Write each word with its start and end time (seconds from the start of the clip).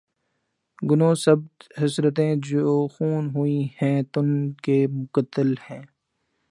گنو 0.81 1.11
سب 1.23 1.39
حسرتیں 1.81 2.33
جو 2.47 2.63
خوں 2.93 3.15
ہوئی 3.35 3.59
ہیں 3.77 3.97
تن 4.13 4.27
کے 4.63 4.77
مقتل 4.97 5.49
میں 5.59 5.81